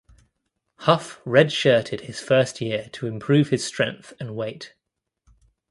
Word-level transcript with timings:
Huff 0.77 1.21
redshirted 1.27 2.01
his 2.01 2.19
first 2.19 2.59
year 2.59 2.89
to 2.93 3.05
improve 3.05 3.49
his 3.49 3.63
strength 3.63 4.13
and 4.19 4.35
weight. 4.35 4.73